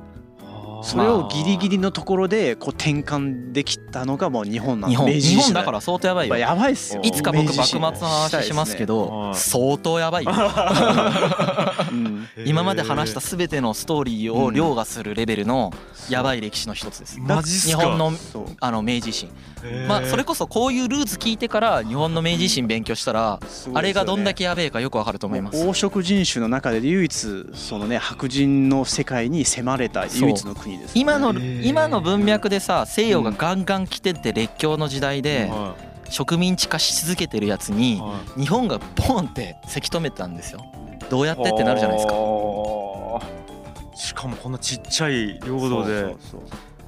[0.85, 5.11] それをギリギリのところでこう転換できたのがもう日本なん日本。
[5.11, 6.37] 日本だから相当やばいよ。
[6.37, 7.03] やばいっすよ。
[7.03, 10.33] いつか僕幕末の話しますけど相当やばいよ。
[12.45, 15.73] 今まで話した全てのストーリーを凌駕するレベルの
[16.09, 17.19] やばい歴史の一つです。
[17.19, 18.13] 日本の
[18.61, 19.31] あの明治維新。
[19.89, 23.41] まあそれこそこういうルーツ聞いてから日本の明治維新勉強したら
[23.73, 25.65] あれがどんだけやべえかよくわかると思います。
[25.65, 35.51] 黄色人種の中で唯一そのね白人の世界に迫れた唯一の国です、今の今の文脈でさ西洋がガンガン来てって列強の時代で
[36.11, 38.03] 植民地化し続けてるやつに
[38.37, 40.61] 日本がボンってせき止めたんですよ。
[41.11, 42.15] どうやってってなるじゃないですか。
[43.97, 46.17] しかもこんなちっちゃい領土で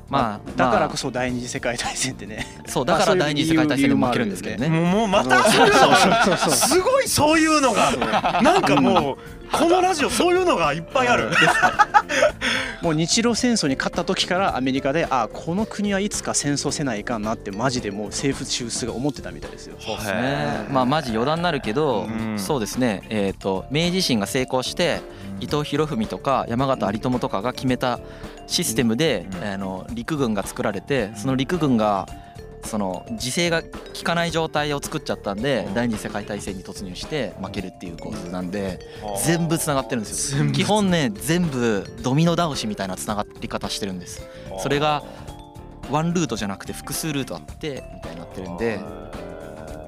[0.09, 2.47] まあ、だからこそ第二次世界大戦ってね。
[2.67, 4.69] そうだから第二次世界大戦で負けるんですけどね。
[4.69, 8.41] もうまたそういうのすごいそういうのが。
[8.43, 9.17] なんかもう
[9.51, 11.31] このラジオそういうのがいっぱいある。
[12.83, 19.77] もう日露戦争に勝った時からアメリカであこの国はいつか戦争せないかんなってマジでもう政府中枢が思ってたみたいですよ。
[19.81, 20.67] そうですね。
[20.71, 23.03] まあマジ余談になるけど、そうですね。
[23.09, 25.01] えっ、と明治維新が成功して
[25.41, 28.01] 伊藤博文とか山形有朋とかが決めた
[28.47, 32.07] システムで、あの陸軍が作られてその陸軍が
[32.65, 33.69] その自制が効
[34.03, 38.81] かない状態を作っちゃったんで第二次世界大戦に突入して負けるっていう構図なんで
[39.25, 40.51] 全部つながってるんですよ。
[40.51, 44.29] 基本ね全部ドミノ倒しみたいなつながり方してるんです。
[44.59, 45.03] それが
[45.91, 48.81] ワンルートじゃなくて複数ルートあってみたいになってるんで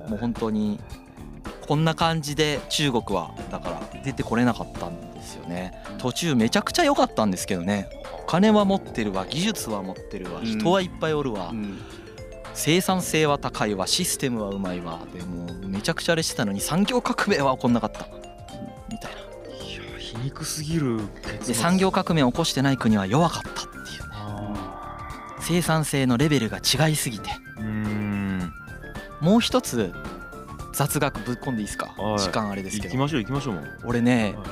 [0.08, 0.78] もう本当に
[1.66, 5.72] こんな感じで中国はだから出てこれなかったんですよね。
[5.98, 7.88] 途中めちゃくちゃ良かったんですけどね。
[8.26, 11.52] 金は持ってるわ技術は持ってるわ人はいっぱいおるわ、
[12.54, 14.98] 生産性は高いわシステムはうまいわ。
[15.14, 18.06] でもめちゃくちゃあれしてたのに産業革命は起こんなかった。
[18.90, 19.18] みたいな。
[19.98, 21.00] 皮肉すぎる
[21.46, 23.78] で産業革命を起こしてない国は弱かったっていうね。
[25.40, 27.30] 生産性のレベルが違いすぎて。
[27.58, 28.52] うん。
[29.20, 29.92] もう一つ
[30.74, 32.88] 雑学ぶっ込んでいいですか、はい、時間あれですけど。
[32.88, 33.78] 行きましょう行きましょう。
[33.84, 34.46] 俺ね、はい、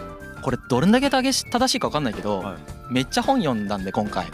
[0.46, 1.32] これどれだけ正
[1.66, 2.54] しいか分かんないけど、は
[2.88, 4.26] い、めっちゃ本読んだんで今回、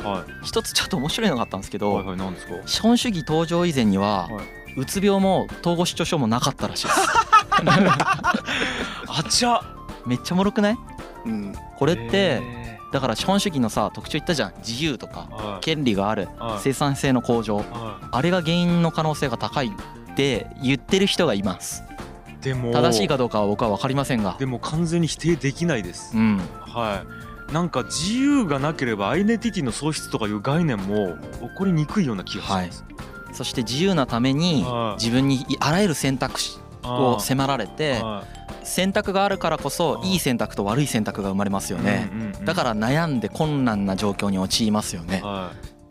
[0.43, 2.19] 一つちょっと面白いのがあったんですけど、はいはい、
[2.67, 4.29] 資本主義登場以前には、
[4.77, 7.01] うつ病も統合失調症もなかったらしいです。
[9.09, 9.63] あちゃ。
[10.05, 10.77] めっちゃおもろくない、
[11.25, 12.43] うん、これって
[12.93, 14.53] だから資本主義のさ特徴言ったじゃん。
[14.59, 17.65] 自由とか権利がある生産性の向上。
[18.11, 21.83] あれが原因の可能性が高いって言ってる人がいます
[22.43, 24.37] でも正しいかどうかは僕は分かりませんが。
[24.39, 27.05] でも完全に否定できないです、うん、は
[27.51, 27.53] い。
[27.53, 32.91] なんか自由がなければアイデンティティの喪失とかいう概念も起こりにくいような気がします、は
[33.33, 34.65] い、そして自由なために
[34.99, 38.03] 自分にあらゆる選択肢を迫られて
[38.65, 40.17] 選択があるからこそい。
[40.17, 42.11] い選択と悪い選択が生まれますよね。
[42.45, 45.23] だから悩んで困難な状況に陥りますよね。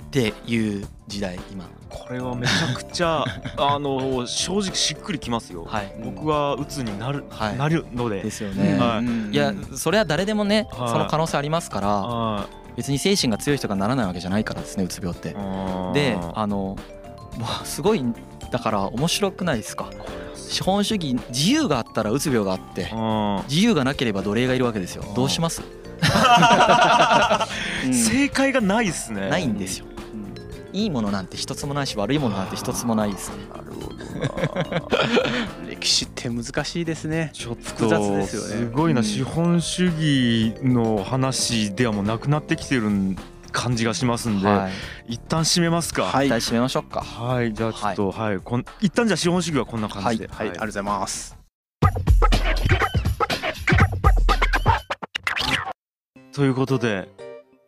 [0.06, 3.24] っていう時代今これはめちゃくちゃ
[3.58, 8.22] あの正直しっくりきますよ、はい、僕は鬱になる、はい、なるので。
[8.22, 15.36] ですよね、はい、いやそれは誰でもね、その可能性ありますから、別に精神が強い人がならないわけじゃないからですねうつ病って。
[15.94, 16.78] であの
[17.64, 18.04] すごい
[18.52, 19.90] だから面白くないですか？
[20.36, 22.92] 資本主義自由があったらうつ病があって
[23.50, 25.04] 自由がなければ奴隷がいるわけですよ。
[25.16, 25.62] どうします？
[27.92, 29.30] 正解がないですね。
[29.30, 29.86] ないんですよ
[30.74, 33.38] いいものなんて一つもないし悪いものなんて一つもないですね。
[33.54, 34.98] なるほど
[35.68, 37.32] 歴史って難しいですね。
[37.34, 38.48] ちょっと複雑ですよね。
[38.48, 42.90] すごいな、資本主義の話ではもうなくなってきてる
[43.52, 44.70] 感じがしますんで、は
[45.08, 46.04] い、一旦締めますか。
[46.04, 47.02] はい、一旦締めましょうか。
[47.02, 50.28] はいじゃあちょっと、はい、はい、こん一旦じゃあ資本主義はこんな感じで。
[50.28, 51.38] はい、はい、ありがとうございます。
[56.34, 57.10] ということで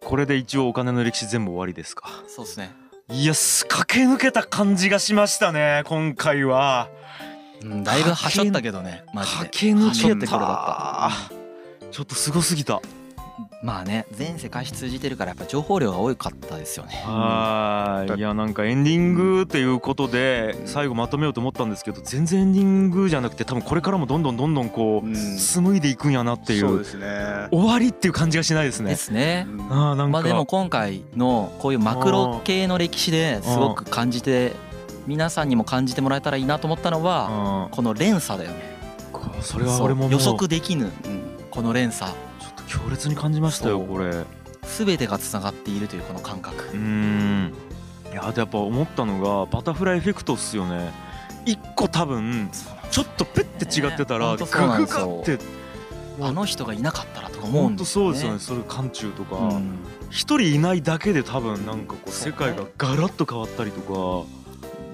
[0.01, 3.33] これで一応お金の歴史全部終わりですかそうですねいや
[3.67, 6.89] 駆け抜けた感じがしましたね今回は、
[7.61, 9.37] うん、だいぶはしょったけどねマジで。
[9.45, 11.11] 駆け抜けた。
[11.91, 12.81] ちょっとすごすぎた
[13.63, 17.01] まあね全世界史通じてるからやっぱ情報量が多かったですよね。
[17.05, 18.19] はい。
[18.19, 26.85] いやなんかエンディングっていうことで最後まとめようと思ったんですけど全然エンディングじゃなくて多分これからもどんどんどんどんこう紡いでいくんやなっていう、
[27.51, 28.89] 終わりっていう感じがしないですね。
[28.91, 29.47] ですね。
[29.69, 30.07] あなんか。
[30.07, 34.53] まあでも今回のこういうマクロ系の歴史ですごく感じて
[35.07, 38.73] 皆さんにも感じてもらえたらいいなと思ったのはこの連鎖だよね。
[39.41, 40.91] それは俺も予測できぬ
[41.49, 42.11] この連鎖
[42.73, 44.25] 強烈に感じましたよこれ。
[44.63, 46.71] 全てがつながっているというこの感覚。
[46.73, 47.53] うん。
[48.11, 50.91] いややっぱ思ったのがバタフライエフェクトっすよね。
[51.45, 52.49] 一個多分
[52.89, 55.37] ちょっとペッて違ってたらググガって。
[56.21, 58.17] あの人がいなかったらとか思うんですよね。
[58.17, 59.61] そうですよねそれ渦中とか。
[60.09, 64.27] 一人いないだけで多分なんかこう世界がガラッと変わったりとか。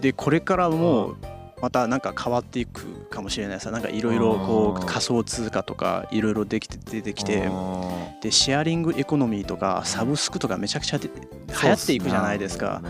[0.01, 1.15] でこれからも
[1.61, 3.71] またなんか変わっていくかもしれないさ。
[3.71, 7.49] なんかいろいろこう仮想通貨とかいろいろできて出てきて。
[8.21, 12.81] でシェアリングエコノミーとかサブスクとかめちゃくちゃ流行っていくじゃないですか。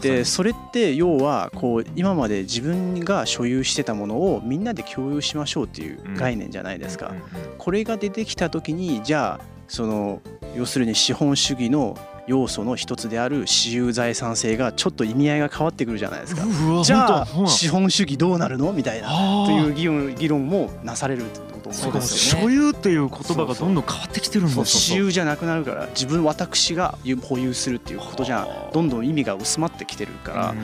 [0.00, 7.12] でそれって要はこう今まで自分が所有してたものをみんなで共有しましょうっていう概念じゃないですか。
[7.58, 10.20] これが出てきた時にじゃあその
[10.56, 16.42] 要するに資本主義の要素の一つである私有財産性がちょっと意味合いが変わってくるじゃないですか。
[16.84, 18.72] じゃあ資本主義どうなるの？
[18.72, 19.08] みたいな
[19.46, 22.00] という議論議論もなされると思うんですよね。
[22.00, 24.64] 所有っていう言葉がどんどん変わってきてるんだ。
[24.64, 30.54] 私有じゃなくなるから自分私が保有するっていうことじゃどんどん意味が薄まってきてるから。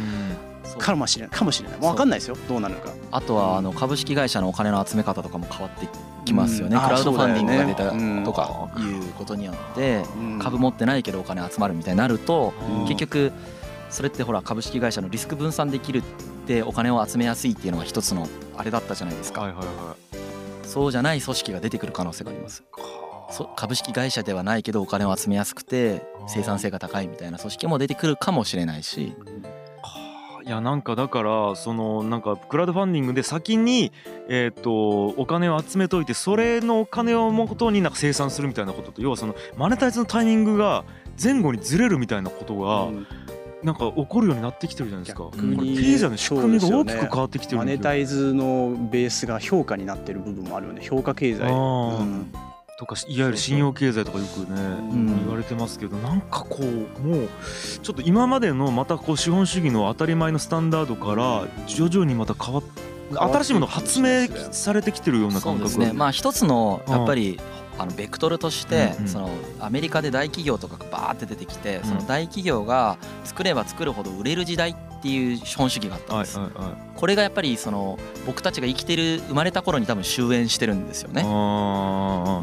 [0.77, 1.79] かもしれないかもしれない。
[1.79, 2.37] 分かんないですよ。
[2.49, 2.93] どうなるか。
[3.11, 5.89] あとはあの株式会社のお金の集め方とかも変わって
[6.25, 10.05] きますよね、うん、クラウドファンディングが出たとかいうことによって
[10.41, 12.53] 株持ってないけどお金集まるみたいになると
[12.87, 13.33] 結局
[13.91, 16.03] それってほら株式会社のリスク分散できるっ
[16.47, 19.97] てお金を集めやすいっていうのが一つのあれだったじゃないですか、はいはいは
[20.63, 22.63] い、そうじゃない組織が出てくる可能性があります。
[23.57, 29.15] 株式会社ではないけどお金を集めやすくて生産性が高いみたいな組織も出てくるかもしれないし。
[30.49, 33.93] いやなんかだからそのなんかクラウドファンディングで先に
[34.31, 40.87] えっとお金を集めといてそれのお金をもとになんか生産するみたいなことと要はそのマネタイズのタイミングが
[41.23, 42.89] 前後にずれるみたいなことが
[43.63, 45.25] なんか起こるようになってきてるじゃないですか。
[45.25, 50.81] これ経済の仕組みが大きく変わってきてる、マネタイズのベースが評価になってる部分もあるよね。
[50.83, 51.53] 評価経済。
[51.53, 51.55] う
[52.05, 52.48] ん
[52.79, 54.57] とかいわゆる信用経済とかよくね、
[54.93, 57.29] 言われてますけどなんかこうもう
[57.83, 62.65] ちょっと今までのまたこう資本主義の当たり前のスタンダードから徐々にまた変わっ
[63.11, 65.93] 新しいもの発明されてきてるような感覚ですね。
[65.93, 67.41] まあ一つのやっぱり
[67.79, 76.39] あのベクトルとして、そのアメリカで大企業とかがバーって出てきて、その大企業が作れば作るほど売れる時代っていう資本主義があったんです、
[76.97, 81.23] これがやっぱりその僕たちが生きてる生まれた頃に多分終焉してるんですよね。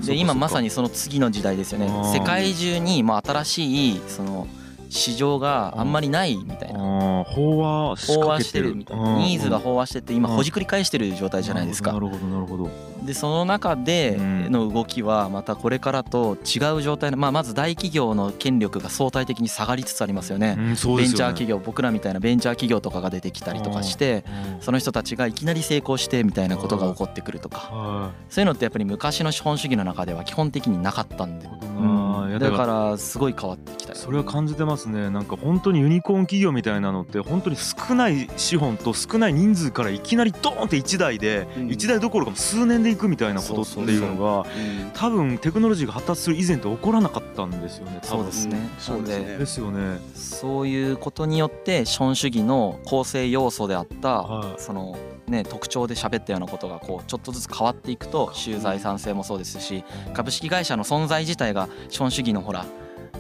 [0.06, 1.88] で今まさにその次の時代ですよね。
[2.14, 4.48] 世界中にまあ新しいその
[4.90, 9.18] 市場があんまりないみたいな飽和飽和してるみたいな。
[9.18, 11.94] ニーズが飽和してて今ほじくり返してる状態じゃないですか。
[11.94, 12.70] なるほどなるほど
[13.06, 24.24] でその中での動きはまたこれからと違う状態の、まあ、まず大企業の権力が相対的に下がりつつありますよね,、ベンチャー企業僕らみたいなベンチャー企業とかが出てきたりとかして
[24.60, 28.12] その人たちがいきなり成功してみたいなことが起こってくるとか。
[28.30, 35.10] そういうのってやっぱり昔の資本主義の中では基本的になかったんで、うん、だからすごい変わってきたそれは感じてますね。
[35.10, 44.50] なんか本当にユニコーン企業みたいなのって本当に少ない資本と少ない人数からいきなりドーンって1台で1台どころか数年でいくみたいなことっていうのが
[44.94, 48.70] 多分テクノロジーが発達する以前って起こらなかったんですよねそうですね。
[48.80, 49.38] そうですね。
[49.38, 50.00] ですよね。
[50.14, 54.26] そういうことによって資本主義の構成要素であった、
[54.58, 54.98] その
[55.28, 62.66] ね、特徴で喋ったようなことがこうちょっとずつ変わっていくと収財産性もそうですし株式会社の存在自体が資本主義のほら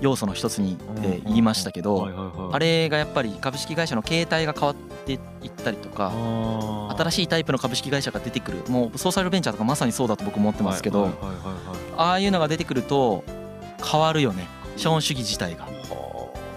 [0.02, 4.76] 要素の一つにって言いましたけどあれがやっぱり株式会社の形態が変わっ
[5.06, 5.20] ていっ
[5.52, 6.12] たりとか
[6.98, 11.10] 新しいタイプの株式会社が出てくるもうソーシャルベンチャーとかまさにそうだと僕思ってますけど
[11.98, 13.24] ああいうのが出てくると
[13.84, 14.48] 変わるよね。
[14.78, 15.68] 資本主義自体が。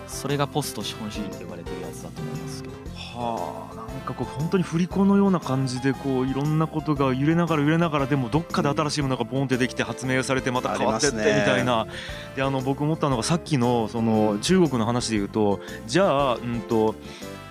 [0.06, 2.74] それがポスト資本主義って言われてるやつだと思いますけど。
[2.94, 3.77] はあ
[4.08, 11.86] かこう本当に振り子のような感じでこういろんなことが揺れながら揺れながらでもどっかで新しいものがボンってできて発明されてまた変わってってみたいな、
[12.34, 16.94] であの僕思ったのがさっきのその中国の話で言うとじゃあうんと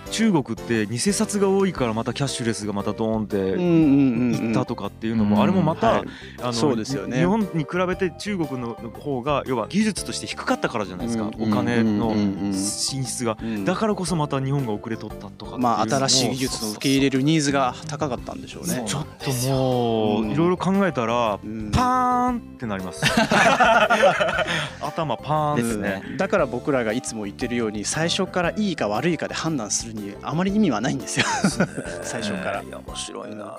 [0.08, 6.02] 中国って偽札が多いからまたキャッシュレスがまたドーンっていったとかっていうのもあれもまたあ
[6.42, 12.14] の日本に比べて中国の方が要は技術として低かったからじゃないですかお金の
[12.52, 13.36] 進出が。
[13.64, 18.84] だからこそまた日本が遅れとったとかまあ新しい技術の受け入れるニーズが高かったんでしょうね。
[18.86, 21.38] ちょっともういろいろ考えたら
[21.72, 23.04] パーンってなります。
[24.80, 26.02] 頭パーンですね。
[26.16, 31.26] だから僕らがいつも言ってるように最初からいいか悪いかで判断するにあまり意味はないんですよ。
[32.02, 32.62] 最初から。
[32.62, 33.54] いや面白いな。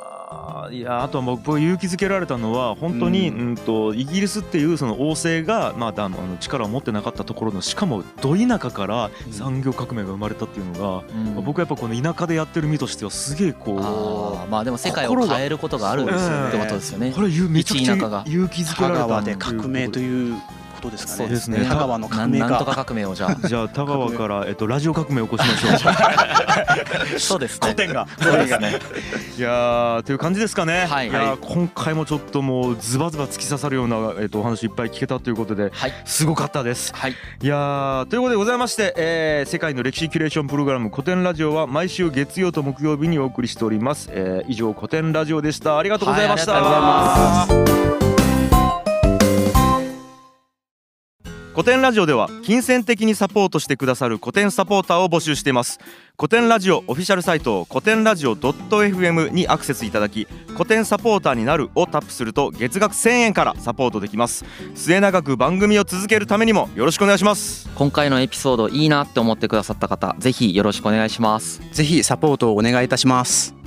[0.71, 11.03] いやあとは僕勇気づけられたのは本当に、うん、うんとイギリスっていうその王政が、まあ、あの力を持ってなかったところのしかもど田舎から産業革命が生まれたっていうのが、
[11.37, 16.11] うん、僕はやっぱこの田舎でやってる身としてはすげえこうまあでも世界を変えることがあるって
[16.57, 17.11] ことですよね。
[17.11, 17.95] これめちゃくちゃ
[18.27, 20.35] 勇気づけられたで革命という
[20.79, 21.17] ことですかね。
[21.17, 21.65] そうですね。
[21.65, 23.47] 田川の革命なんとか革命をじゃあ。
[23.47, 25.89] じゃあ田川からえっとラジオ革命を起こしましょ
[27.15, 27.19] う。
[27.19, 27.59] そうですね。
[27.61, 28.05] 古典が。
[28.19, 28.79] 古典がね。
[29.37, 30.85] いやという感じですかね。
[30.89, 31.09] はい。
[31.09, 36.93] いや今回もちょっともうズバズバ突き刺さるようなえっとお話いっぱい聞けたということで、はい、すごかったです。
[36.95, 37.15] はい。
[37.41, 44.09] いやということでございまして、えー、世界の歴史キュレーションプログラム古典ラジオは毎週月曜と木曜日にお送りしております。
[44.11, 45.77] えー、以上古典ラジオでした。
[45.77, 46.53] ありがとうございました。
[46.53, 48.08] はい、ありがとうございます。
[51.59, 55.81] 古典ラジオでは金銭的にサポートしてくださる古典サポーターを募集しています。
[56.17, 64.45] 古典ラジオオフィシャルサイト古典ラジオ .fm にアクセスいただき古典サポーターになるをタップすると月額1000円からサポートできます。
[64.73, 67.69] 末永く番組を続けるためにもよろしくお願いします。
[67.75, 71.61] 今回のエピソードいいなって思ってくださった方ぜひよろしくお願いします。
[71.73, 73.58] ぜひサポートをお願いいたします